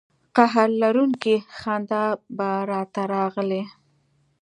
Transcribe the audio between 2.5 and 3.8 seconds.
را ته راغلې.